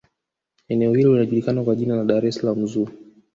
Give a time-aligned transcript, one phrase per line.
[0.67, 2.87] eneo hilo linajukikana kwa jina la dar es salaam zoo